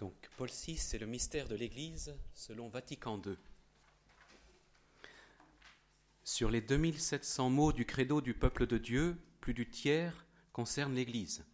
[0.00, 3.36] Donc, Paul VI, c'est le mystère de l'Église selon Vatican II.
[6.24, 10.24] Sur les 2700 mots du credo du peuple de Dieu, plus du tiers
[10.54, 11.44] concerne l'Église.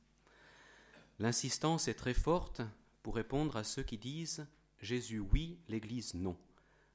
[1.18, 2.62] L'insistance est très forte
[3.02, 4.46] pour répondre à ceux qui disent
[4.80, 6.36] Jésus oui, l'Église non.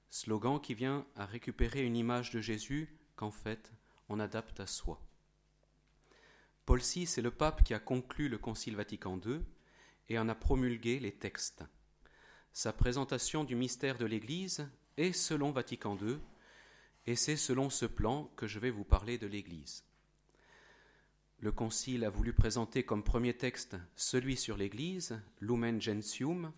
[0.10, 3.74] Slogan qui vient à récupérer une image de Jésus qu'en fait
[4.08, 5.02] on adapte à soi.
[6.66, 9.42] Paul VI est le pape qui a conclu le Concile Vatican II
[10.12, 11.64] et en a promulgué les textes.
[12.52, 16.18] Sa présentation du mystère de l'Église est selon Vatican II,
[17.06, 19.86] et c'est selon ce plan que je vais vous parler de l'Église.
[21.40, 26.52] Le Concile a voulu présenter comme premier texte celui sur l'Église, Lumen Gentium,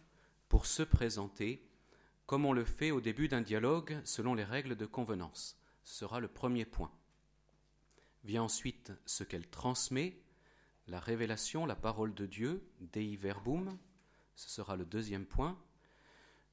[0.49, 1.63] pour se présenter
[2.26, 5.59] comme on le fait au début d'un dialogue selon les règles de convenance.
[5.84, 6.91] Ce sera le premier point.
[8.23, 10.23] Vient ensuite ce qu'elle transmet,
[10.87, 13.77] la révélation, la parole de Dieu, Dei Verbum,
[14.35, 15.57] ce sera le deuxième point.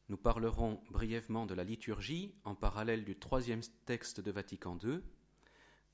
[0.09, 5.01] Nous parlerons brièvement de la liturgie en parallèle du troisième texte de Vatican II.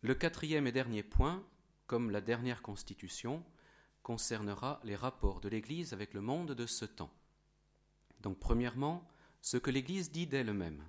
[0.02, 1.46] Le quatrième et dernier point,
[1.86, 3.44] comme la dernière constitution,
[4.02, 7.12] concernera les rapports de l'Église avec le monde de ce temps.
[8.20, 9.06] Donc premièrement,
[9.40, 10.82] ce que l'Église dit d'elle-même.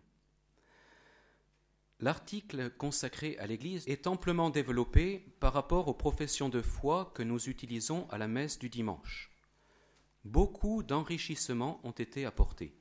[1.99, 7.49] L'article consacré à l'Église est amplement développé par rapport aux professions de foi que nous
[7.49, 9.31] utilisons à la messe du dimanche.
[10.23, 12.77] Beaucoup d'enrichissements ont été apportés.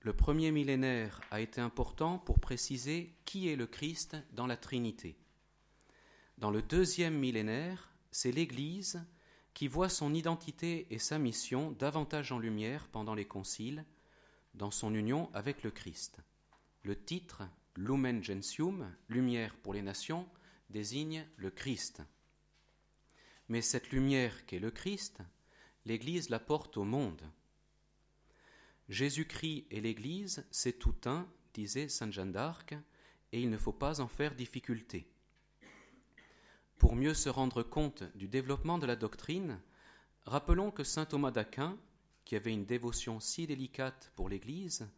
[0.00, 5.16] Le premier millénaire a été important pour préciser qui est le Christ dans la Trinité.
[6.38, 9.00] Dans le deuxième millénaire, c'est l'Église
[9.54, 13.84] qui voit son identité et sa mission davantage en lumière pendant les conciles,
[14.54, 16.18] dans son union avec le Christ.
[16.82, 17.44] Le titre
[17.76, 20.28] Lumen Gentium, lumière pour les nations,
[20.68, 22.02] désigne le Christ.
[23.48, 25.22] Mais cette lumière qu'est le Christ,
[25.86, 27.22] l'Église la porte au monde.
[28.90, 32.74] Jésus-Christ et l'Église, c'est tout un, disait Sainte Jeanne d'Arc,
[33.32, 35.10] et il ne faut pas en faire difficulté.
[36.76, 39.58] Pour mieux se rendre compte du développement de la doctrine,
[40.26, 41.78] rappelons que saint Thomas d'Aquin,
[42.26, 44.90] qui avait une dévotion si délicate pour l'Église,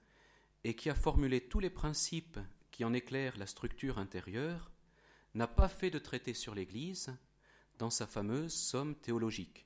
[0.65, 2.41] et qui a formulé tous les principes
[2.75, 4.73] qui en éclaire la structure intérieure,
[5.35, 7.17] n'a pas fait de traité sur l'Église
[7.79, 9.65] dans sa fameuse somme théologique.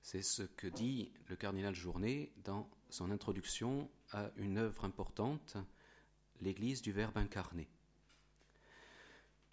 [0.00, 5.58] C'est ce que dit le cardinal Journet dans son introduction à une œuvre importante,
[6.40, 7.68] l'Église du Verbe incarné.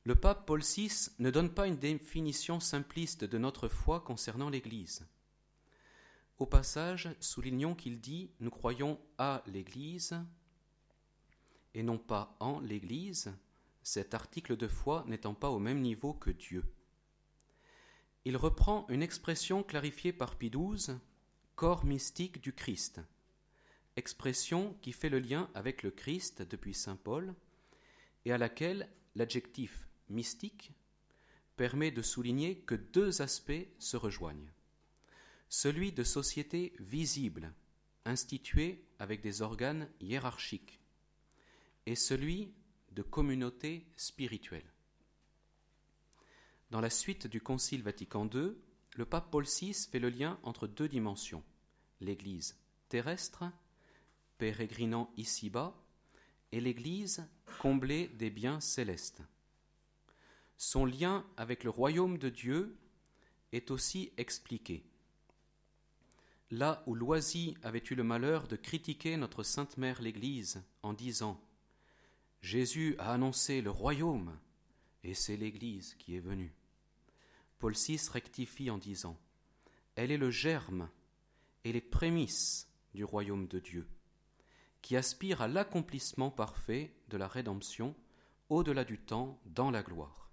[0.06, 5.06] Le pape Paul VI ne donne pas une définition simpliste de notre foi concernant l'Église.
[6.38, 10.16] Au passage, soulignons qu'il dit Nous croyons à l'Église,
[11.74, 13.34] et non pas en l'Église,
[13.84, 16.64] cet article de foi n'étant pas au même niveau que Dieu.
[18.26, 20.98] Il reprend une expression clarifiée par Pie XII,
[21.56, 23.02] corps mystique du Christ,
[23.96, 27.34] expression qui fait le lien avec le Christ depuis Saint Paul,
[28.26, 30.74] et à laquelle l'adjectif mystique
[31.56, 34.52] permet de souligner que deux aspects se rejoignent.
[35.50, 37.54] Celui de société visible,
[38.06, 40.79] instituée avec des organes hiérarchiques,
[41.90, 42.54] et celui
[42.92, 44.72] de communauté spirituelle.
[46.70, 48.52] Dans la suite du Concile Vatican II,
[48.96, 51.44] le pape Paul VI fait le lien entre deux dimensions,
[52.00, 53.46] l'Église terrestre,
[54.38, 55.76] pérégrinant ici-bas,
[56.52, 57.28] et l'Église
[57.60, 59.24] comblée des biens célestes.
[60.58, 62.78] Son lien avec le royaume de Dieu
[63.52, 64.86] est aussi expliqué.
[66.52, 71.42] Là où Loisy avait eu le malheur de critiquer notre Sainte Mère l'Église en disant
[72.42, 74.38] Jésus a annoncé le royaume,
[75.04, 76.54] et c'est l'Église qui est venue.
[77.60, 79.18] Paul VI rectifie en disant
[79.96, 80.90] Elle est le germe
[81.66, 83.88] et les prémices du royaume de Dieu,
[84.82, 87.96] qui aspire à l'accomplissement parfait de la rédemption
[88.50, 90.30] au-delà du temps dans la gloire.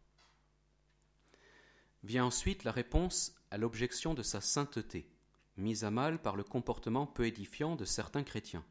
[2.05, 5.11] Vient ensuite la réponse à l'objection de sa sainteté,
[5.57, 8.65] mise à mal par le comportement peu édifiant de certains chrétiens.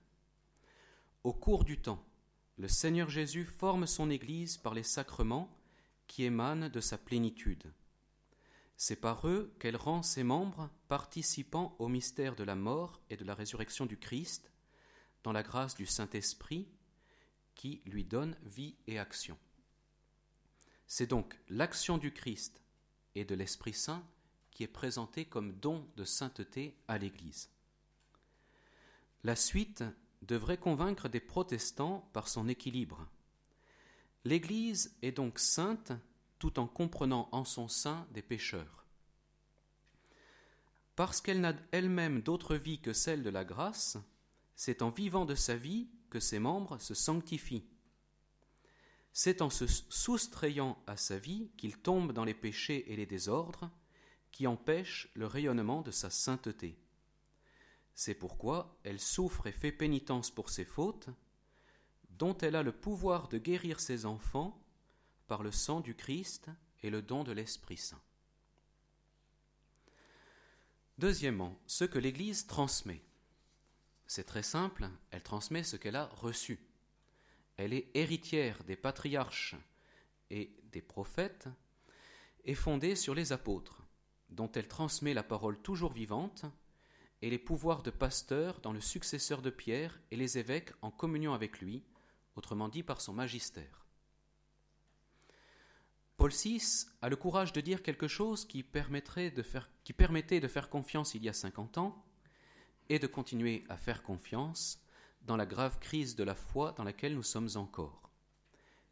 [1.24, 2.04] Au cours du temps,
[2.58, 5.56] le Seigneur Jésus forme son Église par les sacrements
[6.08, 7.74] qui émanent de sa plénitude.
[8.78, 13.26] C'est par eux qu'elle rend ses membres participants au mystère de la mort et de
[13.26, 14.52] la résurrection du Christ,
[15.24, 16.68] dans la grâce du Saint-Esprit
[17.56, 19.38] qui lui donne vie et action.
[20.88, 22.62] C'est donc l'action du Christ
[23.16, 24.06] et de l'Esprit Saint
[24.52, 27.50] qui est présentée comme don de sainteté à l'Église.
[29.24, 29.84] La suite
[30.28, 33.08] devrait convaincre des protestants par son équilibre.
[34.24, 35.92] L'Église est donc sainte
[36.40, 38.86] tout en comprenant en son sein des pécheurs.
[40.96, 43.98] Parce qu'elle n'a elle-même d'autre vie que celle de la grâce,
[44.56, 47.68] c'est en vivant de sa vie que ses membres se sanctifient.
[49.12, 53.70] C'est en se soustrayant à sa vie qu'il tombe dans les péchés et les désordres
[54.32, 56.78] qui empêchent le rayonnement de sa sainteté.
[57.96, 61.10] C'est pourquoi elle souffre et fait pénitence pour ses fautes,
[62.10, 64.62] dont elle a le pouvoir de guérir ses enfants
[65.28, 66.50] par le sang du Christ
[66.84, 68.02] et le don de l'Esprit Saint.
[70.98, 73.02] Deuxièmement, ce que l'Église transmet.
[74.08, 76.60] C'est très simple, elle transmet ce qu'elle a reçu.
[77.58, 79.56] Elle est héritière des patriarches
[80.30, 81.48] et des prophètes
[82.44, 83.84] et fondée sur les apôtres,
[84.30, 86.46] dont elle transmet la parole toujours vivante
[87.26, 91.34] et les pouvoirs de pasteur dans le successeur de Pierre et les évêques en communion
[91.34, 91.84] avec lui,
[92.36, 93.88] autrement dit par son magistère.
[96.18, 99.34] Paul VI a le courage de dire quelque chose qui, permettrait
[99.84, 102.06] qui permettait de faire confiance il y a cinquante ans
[102.90, 104.80] et de continuer à faire confiance
[105.24, 108.12] dans la grave crise de la foi dans laquelle nous sommes encore.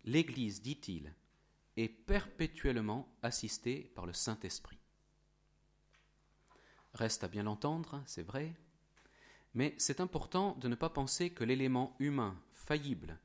[0.05, 1.13] L'Église, dit-il,
[1.77, 4.82] est perpétuellement assistée par le Saint-Esprit.
[6.93, 8.53] Reste à bien l'entendre, c'est vrai,
[9.53, 13.19] mais c'est important de ne pas penser que l'élément humain faillible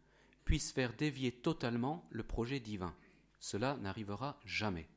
[0.44, 2.94] puisse faire dévier totalement le projet divin.
[3.40, 4.88] Cela n'arrivera jamais.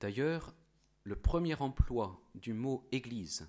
[0.00, 0.52] D'ailleurs,
[1.04, 3.48] le premier emploi du mot Église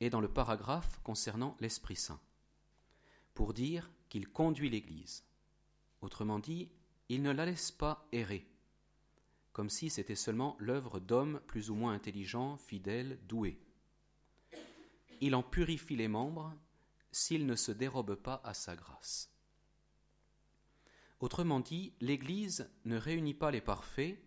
[0.00, 2.20] est dans le paragraphe concernant l'Esprit Saint,
[3.34, 5.24] pour dire qu'il conduit l'Église.
[6.00, 6.70] Autrement dit,
[7.08, 8.46] il ne la laisse pas errer,
[9.52, 13.60] comme si c'était seulement l'œuvre d'hommes plus ou moins intelligents, fidèles, doués.
[15.20, 16.54] Il en purifie les membres
[17.10, 19.30] s'ils ne se dérobent pas à sa grâce.
[21.20, 24.18] Autrement dit, l'Église ne réunit pas les parfaits,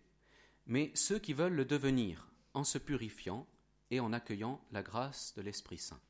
[0.66, 3.46] mais ceux qui veulent le devenir en se purifiant
[3.90, 6.00] et en accueillant la grâce de l'Esprit Saint.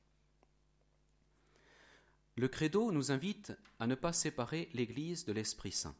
[2.36, 5.96] Le credo nous invite à ne pas séparer l'Église de l'Esprit Saint.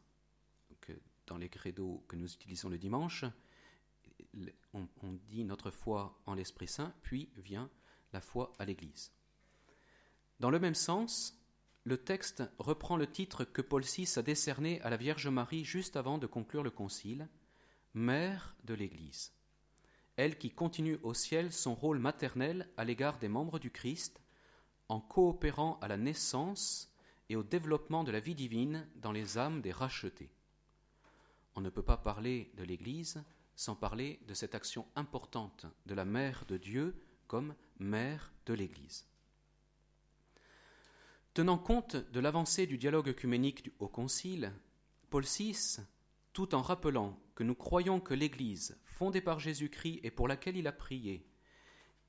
[1.27, 3.25] Dans les credos que nous utilisons le dimanche,
[4.73, 7.71] on, dit notre foi en l'Esprit Saint, puis vient
[8.13, 9.13] la foi à l'Église.
[10.41, 11.41] Dans le même sens,
[11.85, 15.97] le texte reprend le titre que Paul VI a décerné à la Vierge Marie juste
[15.97, 17.29] avant de conclure le concile,
[17.95, 19.33] Mère de l'Église,
[20.17, 24.21] elle qui continue au ciel son rôle maternel à l'égard des membres du Christ,
[24.89, 26.93] en coopérant à la naissance
[27.29, 30.31] et au développement de la vie divine dans les âmes des rachetés.
[31.57, 33.25] On ne peut pas parler de l'Église
[33.57, 36.95] sans parler de cette action importante de la Mère de Dieu
[37.27, 39.07] comme Mère de l'Église.
[41.33, 44.53] Tenant compte de l'avancée du dialogue œcuménique au Concile,
[45.09, 45.79] Paul VI,
[46.35, 50.67] tout en rappelant que nous croyons que l'Église, fondée par Jésus-Christ et pour laquelle il
[50.67, 51.27] a prié,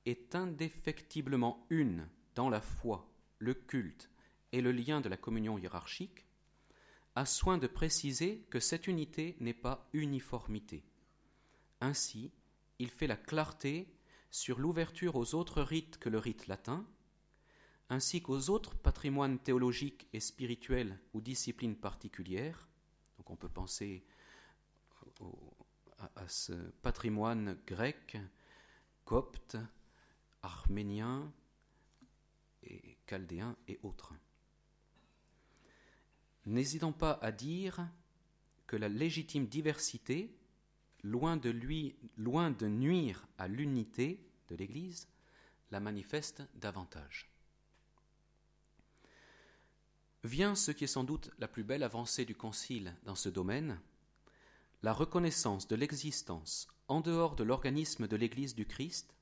[0.06, 3.10] est indéfectiblement une dans la foi,
[3.40, 4.10] le culte
[4.52, 6.27] et le lien de la communion hiérarchique,
[7.18, 10.84] a soin de préciser que cette unité n'est pas uniformité.
[11.82, 12.32] Ainsi,
[12.78, 13.92] il fait la clarté
[14.30, 16.86] sur l'ouverture aux autres rites que le rite latin,
[17.90, 22.70] ainsi qu'aux autres patrimoines théologiques et spirituels ou disciplines particulières.
[23.18, 24.06] Donc on peut penser
[25.98, 26.54] à, ce
[26.84, 28.16] patrimoine grec,
[29.06, 29.58] copte,
[30.44, 31.34] arménien,
[33.08, 34.14] chaldéen et autres.
[36.48, 37.86] N'hésitons pas à dire
[38.68, 40.34] que la légitime diversité,
[41.04, 45.10] loin de, lui, loin de nuire à l'unité de l'Église,
[45.72, 47.30] la manifeste davantage.
[50.24, 53.82] Vient ce qui est sans doute la plus belle avancée du Concile dans ce domaine,
[54.84, 59.14] la reconnaissance de l'existence, en dehors de l'organisme de l'Église du Christ,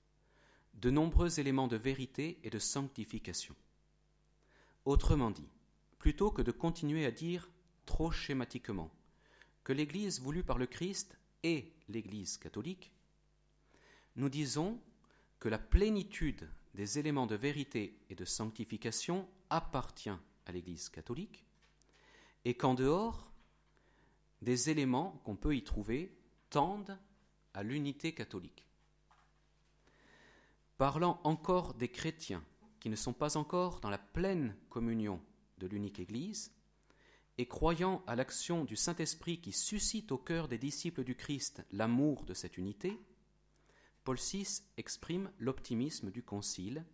[0.75, 3.55] de nombreux éléments de vérité et de sanctification.
[4.86, 5.50] Autrement dit,
[6.05, 7.50] plutôt que de continuer à dire
[7.88, 8.91] trop schématiquement
[9.63, 12.93] que l'Église voulue par le Christ est l'Église catholique,
[14.15, 14.79] nous disons
[15.39, 20.12] que la plénitude des éléments de vérité et de sanctification appartient
[20.45, 21.43] à l'Église catholique,
[22.43, 23.33] et qu'en dehors,
[24.43, 26.15] des éléments qu'on peut y trouver
[26.51, 27.00] tendent
[27.55, 28.67] à l'unité catholique.
[30.77, 32.45] Parlant encore des chrétiens
[32.79, 35.19] qui ne sont pas encore dans la pleine communion
[35.57, 36.51] de l'unique Église,
[37.38, 42.24] et croyant à l'action du Saint-Esprit qui suscite au cœur des disciples du Christ l'amour
[42.24, 42.97] de cette unité,
[44.05, 46.85] Paul VI exprime l'optimisme du Concile.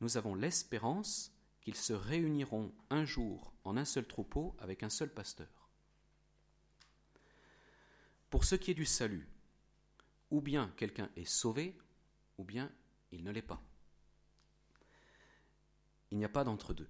[0.00, 5.12] Nous avons l'espérance qu'ils se réuniront un jour en un seul troupeau avec un seul
[5.12, 5.70] pasteur.
[8.30, 9.26] Pour ce qui est du salut,
[10.30, 11.78] ou bien quelqu'un est sauvé,
[12.36, 12.70] ou bien
[13.10, 13.62] il ne l'est pas.
[16.10, 16.88] Il n'y a pas d'entre-deux.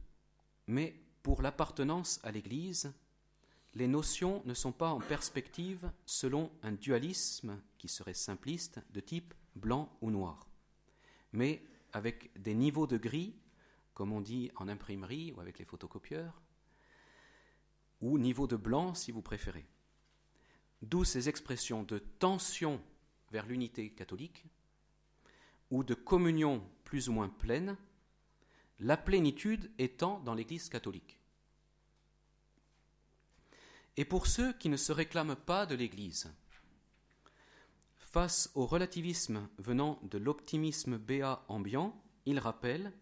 [0.67, 2.93] Mais pour l'appartenance à l'Église,
[3.75, 9.35] les notions ne sont pas en perspective selon un dualisme qui serait simpliste de type
[9.57, 10.49] blanc ou noir,
[11.33, 13.35] mais avec des niveaux de gris,
[13.95, 16.41] comme on dit en imprimerie ou avec les photocopieurs,
[18.01, 19.67] ou niveau de blanc si vous préférez.
[20.83, 22.81] D'où ces expressions de tension
[23.33, 24.45] vers l'unité catholique,
[25.71, 27.77] ou de communion plus ou moins pleine,
[28.81, 31.19] la plénitude étant dans l'Église catholique.
[33.97, 36.33] Et pour ceux qui ne se réclament pas de l'Église,
[37.97, 42.93] face au relativisme venant de l'optimisme béat ambiant, il rappelle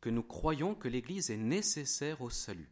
[0.00, 2.70] que nous croyons que l'Église est nécessaire au salut.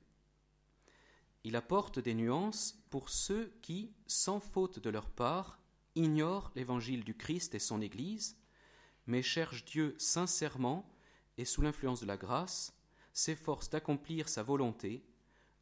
[1.45, 5.59] Il apporte des nuances pour ceux qui, sans faute de leur part,
[5.95, 8.37] ignorent l'évangile du Christ et son Église,
[9.07, 10.89] mais cherchent Dieu sincèrement
[11.39, 12.75] et sous l'influence de la grâce,
[13.13, 15.05] s'efforcent d'accomplir sa volonté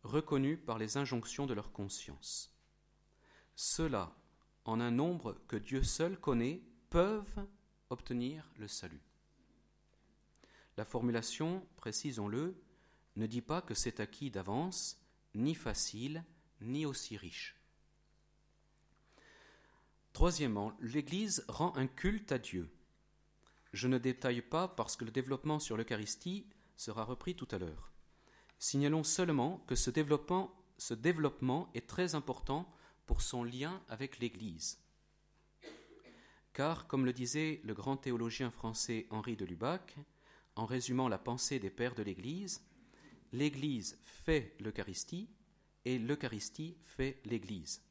[0.02, 2.54] reconnus par les injonctions de leur conscience.
[3.56, 4.14] Ceux-là,
[4.64, 7.46] en un nombre que Dieu seul connaît, peuvent
[7.90, 9.02] obtenir le salut.
[10.76, 12.60] La formulation, précisons-le,
[13.16, 14.98] ne dit pas que c'est acquis d'avance,
[15.34, 16.24] ni facile,
[16.60, 17.56] ni aussi riche.
[20.12, 22.70] Troisièmement, l'Église rend un culte à Dieu.
[23.74, 27.90] Je ne détaille pas parce que le développement sur l'Eucharistie sera repris tout à l'heure.
[28.60, 32.72] Signalons seulement que ce développement, est très important
[33.04, 34.78] pour son lien avec l'Église.
[36.52, 39.96] Car, comme le disait le grand théologien français Henri de Lubac,
[40.54, 42.64] en résumant la pensée des pères de l'Église,
[43.32, 45.28] l'Église fait l'Eucharistie
[45.84, 47.82] et l'Eucharistie fait l'Église.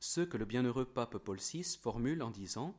[0.00, 2.74] Ce que le bienheureux pape Paul VI formule en disant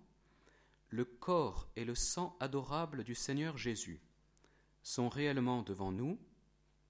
[0.90, 4.02] Le corps et le sang adorable du Seigneur Jésus
[4.82, 6.20] sont réellement devant nous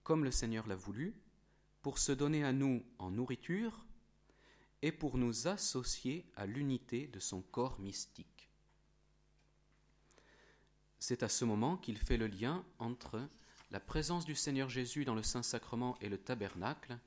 [0.10, 1.14] comme le Seigneur l'a voulu,
[1.84, 3.86] pour se donner à nous en nourriture
[4.82, 8.50] et pour nous associer à l'unité de son corps mystique.
[10.98, 13.22] C'est à ce moment qu'il fait le lien entre
[13.70, 16.98] la présence du Seigneur Jésus dans le Saint-Sacrement et le tabernacle,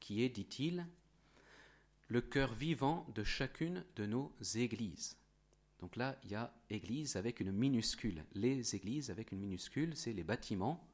[0.00, 0.84] qui est, dit-il,
[2.08, 5.16] le cœur vivant de chacune de nos églises.
[5.80, 8.24] Donc là, il y a église avec une minuscule.
[8.34, 10.88] Les églises avec une minuscule, c'est les bâtiments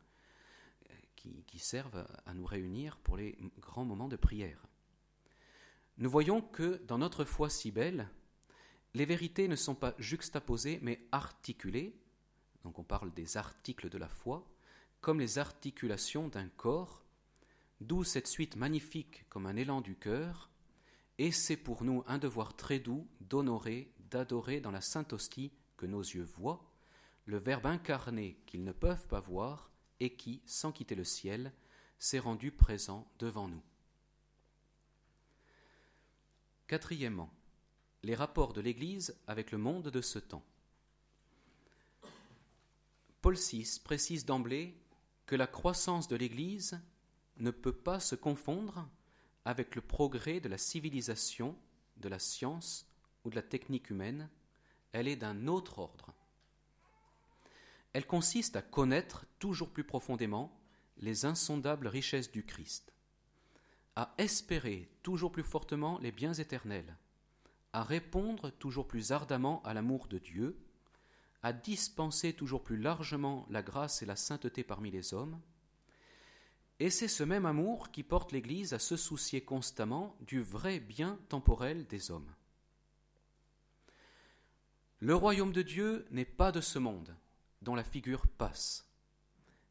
[1.47, 4.67] qui, servent à nous réunir pour les grands moments de prière.
[5.97, 8.09] Nous voyons que dans notre foi si belle,
[8.93, 11.97] les vérités ne sont pas juxtaposées mais articulées,
[12.62, 14.47] donc on parle des articles de la foi,
[15.00, 17.05] comme les articulations d'un corps,
[17.81, 20.50] d'où cette suite magnifique comme un élan du cœur,
[21.19, 25.87] et c'est pour nous un devoir très doux d'honorer, d'adorer dans la Sainte Hostie que
[25.87, 26.64] nos yeux voient,
[27.26, 31.52] le Verbe incarné qu'ils ne peuvent pas voir, et qui, sans quitter le ciel,
[31.99, 33.62] s'est rendu présent devant nous.
[36.68, 37.33] Quatrièmement,
[38.04, 40.44] les rapports de l'Église avec le monde de ce temps.
[43.21, 44.76] Paul VI précise d'emblée
[45.26, 46.80] que la croissance de l'Église
[47.38, 48.88] ne peut pas se confondre
[49.44, 51.59] avec le progrès de la civilisation,
[51.97, 52.87] de la science
[53.25, 54.28] ou de la technique humaine,
[54.93, 56.12] elle est d'un autre ordre.
[57.93, 60.57] Elle consiste à connaître toujours plus profondément
[60.99, 62.93] les insondables richesses du Christ,
[63.97, 66.97] à espérer toujours plus fortement les biens éternels,
[67.73, 70.57] à répondre toujours plus ardemment à l'amour de Dieu,
[71.43, 75.40] à dispenser toujours plus largement la grâce et la sainteté parmi les hommes,
[76.81, 81.19] et c'est ce même amour qui porte l'Église à se soucier constamment du vrai bien
[81.28, 82.31] temporel des hommes.
[85.04, 87.14] Le royaume de Dieu n'est pas de ce monde
[87.61, 88.90] dont la figure passe,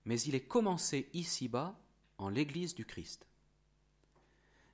[0.06, 1.76] mais il est commencé ici-bas
[2.20, 3.26] en l'Église du Christ.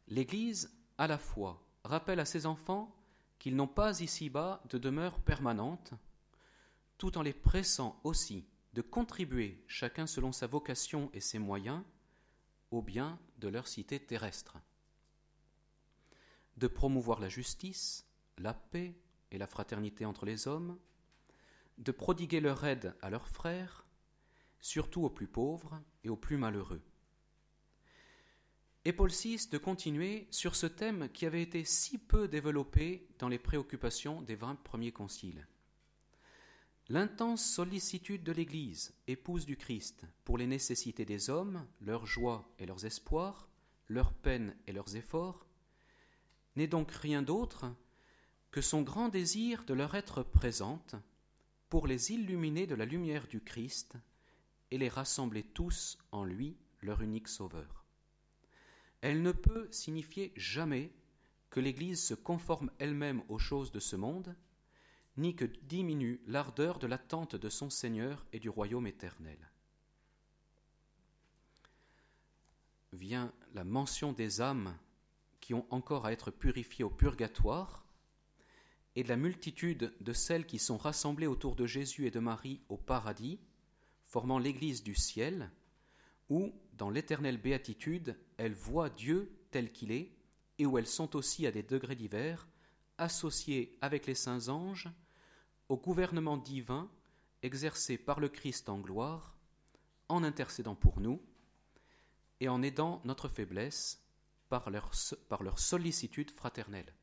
[0.10, 2.94] L'Église, à la fois, rappelle à ses enfants
[3.38, 5.94] qu'ils n'ont pas ici-bas de demeure permanente,
[6.98, 11.82] tout en les pressant aussi de contribuer, chacun selon sa vocation et ses moyens,
[12.70, 14.58] au bien de leur cité terrestre,
[16.58, 18.06] de promouvoir la justice,
[18.38, 18.94] la paix
[19.32, 20.78] et la fraternité entre les hommes,
[21.78, 23.86] de prodiguer leur aide à leurs frères,
[24.60, 26.82] surtout aux plus pauvres et aux plus malheureux.
[28.86, 33.28] Et Paul VI de continuer sur ce thème qui avait été si peu développé dans
[33.28, 35.48] les préoccupations des vingt premiers conciles.
[36.88, 42.66] L'intense sollicitude de l'Église, épouse du Christ, pour les nécessités des hommes, leurs joies et
[42.66, 43.48] leurs espoirs,
[43.90, 45.46] leurs peines et leurs efforts,
[46.56, 47.66] n'est donc rien d'autre
[48.52, 50.96] que son grand désir de leur être présente
[51.70, 53.96] pour les illuminer de la lumière du Christ
[54.72, 57.86] et les rassembler tous en lui, leur unique Sauveur.
[59.02, 60.92] Elle ne peut signifier jamais
[61.50, 64.36] que l'Église se conforme elle-même aux choses de ce monde,
[65.18, 69.38] ni que diminue l'ardeur de l'attente de son Seigneur et du royaume éternel.
[72.94, 74.76] Vient la mention des âmes
[75.40, 77.86] qui ont encore à être purifiées au purgatoire,
[78.96, 82.62] et de la multitude de celles qui sont rassemblées autour de Jésus et de Marie
[82.70, 83.40] au paradis,
[84.04, 85.52] formant l'Église du ciel,
[86.30, 90.12] où, dans l'éternelle béatitude, elles voient Dieu tel qu'il est,
[90.58, 92.48] et où elles sont aussi à des degrés divers,
[92.98, 94.90] associées avec les saints anges,
[95.70, 96.90] au gouvernement divin
[97.42, 99.38] exercé par le Christ en gloire,
[100.10, 101.22] en intercédant pour nous,
[102.40, 104.04] et en aidant notre faiblesse
[104.50, 104.92] par leur,
[105.28, 106.94] par leur sollicitude fraternelle.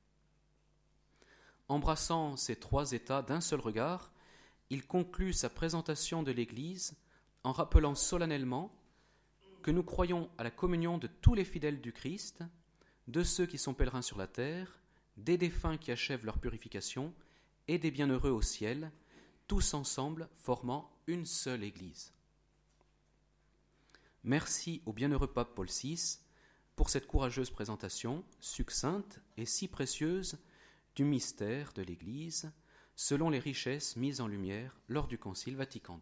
[1.68, 4.12] Embrassant ces trois états d'un seul regard,
[4.70, 6.96] il conclut sa présentation de l'Église
[7.42, 8.72] en rappelant solennellement
[9.62, 12.44] que nous croyons à la communion de tous les fidèles du Christ,
[13.08, 14.78] de ceux qui sont pèlerins sur la terre,
[15.16, 17.12] des défunts qui achèvent leur purification
[17.68, 18.92] et des bienheureux au ciel,
[19.48, 22.12] tous ensemble formant une seule Église.
[24.22, 26.18] Merci au bienheureux pape Paul VI
[26.74, 30.36] pour cette courageuse présentation, succincte et si précieuse
[30.96, 32.50] du mystère de l'Église,
[32.94, 35.94] selon les richesses mises en lumière lors du Concile Vatican